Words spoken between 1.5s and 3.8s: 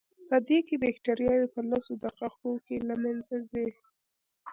په لسو دقیقو کې له منځه ځي.